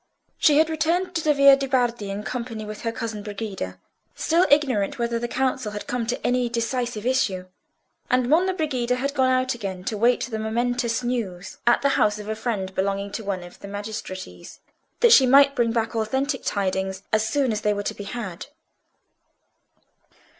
She 0.39 0.57
had 0.57 0.67
returned 0.71 1.13
to 1.13 1.23
the 1.23 1.31
Via 1.31 1.55
de' 1.55 1.67
Bardi 1.67 2.09
in 2.09 2.23
company 2.23 2.65
with 2.65 2.81
her 2.81 2.91
cousin 2.91 3.21
Brigida, 3.21 3.77
still 4.15 4.47
ignorant 4.49 4.97
whether 4.97 5.19
the 5.19 5.27
council 5.27 5.73
had 5.73 5.85
come 5.85 6.07
to 6.07 6.19
any 6.25 6.49
decisive 6.49 7.05
issue; 7.05 7.45
and 8.09 8.27
Monna 8.27 8.53
Brigida 8.55 8.95
had 8.95 9.13
gone 9.13 9.29
out 9.29 9.53
again 9.53 9.83
to 9.83 9.93
await 9.93 10.23
the 10.25 10.39
momentous 10.39 11.03
news 11.03 11.59
at 11.67 11.83
the 11.83 11.89
house 11.99 12.17
of 12.17 12.27
a 12.27 12.35
friend 12.35 12.73
belonging 12.73 13.11
to 13.11 13.23
one 13.23 13.43
of 13.43 13.59
the 13.59 13.67
magistracies, 13.67 14.59
that 15.01 15.11
she 15.11 15.27
might 15.27 15.53
bring 15.55 15.71
back 15.71 15.95
authentic 15.95 16.41
tidings 16.43 17.03
as 17.13 17.27
soon 17.29 17.51
as 17.51 17.61
they 17.61 17.71
were 17.71 17.83
to 17.83 17.93
be 17.93 18.05
had. 18.05 18.47